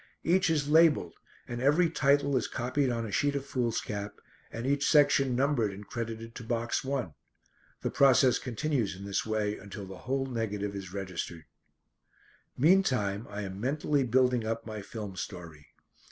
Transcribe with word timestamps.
Each 0.23 0.49
is 0.49 0.67
labelled 0.67 1.13
and 1.47 1.61
every 1.61 1.87
title 1.87 2.35
is 2.35 2.47
copied 2.47 2.89
on 2.89 3.05
a 3.05 3.11
sheet 3.11 3.35
of 3.35 3.45
foolscap, 3.45 4.19
and 4.51 4.65
each 4.65 4.89
section 4.89 5.35
numbered 5.35 5.71
and 5.71 5.85
credited 5.87 6.33
to 6.33 6.43
box 6.43 6.83
one. 6.83 7.13
The 7.83 7.91
process 7.91 8.39
continues 8.39 8.95
in 8.95 9.05
this 9.05 9.27
way 9.27 9.59
until 9.59 9.85
the 9.85 9.99
whole 10.09 10.25
negative 10.25 10.73
is 10.75 10.91
registered. 10.91 11.45
Meantime 12.57 13.27
I 13.29 13.41
am 13.43 13.61
mentally 13.61 14.03
building 14.03 14.43
up 14.43 14.65
my 14.65 14.81
film 14.81 15.15
story. 15.17 15.67